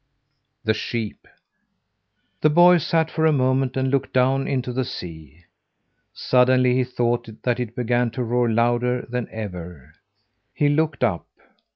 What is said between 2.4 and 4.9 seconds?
The boy sat for a moment and looked down into the